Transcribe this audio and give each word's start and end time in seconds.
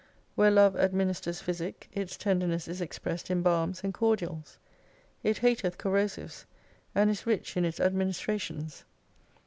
"Where 0.33 0.49
Love 0.49 0.75
administers 0.77 1.41
physic, 1.41 1.87
its 1.93 2.17
tenderness 2.17 2.67
is 2.67 2.81
expressed 2.81 3.29
in 3.29 3.43
balms 3.43 3.83
and 3.83 3.93
cordials. 3.93 4.57
It 5.21 5.37
hateth 5.37 5.77
corrosives, 5.77 6.45
and 6.95 7.07
is 7.11 7.27
rich 7.27 7.55
in 7.55 7.65
its 7.65 7.79
administrations. 7.79 8.83